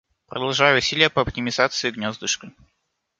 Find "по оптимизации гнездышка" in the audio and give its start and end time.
1.11-2.51